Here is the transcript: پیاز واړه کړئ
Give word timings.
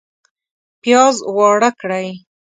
پیاز 0.81 1.15
واړه 1.35 1.69
کړئ 1.79 2.07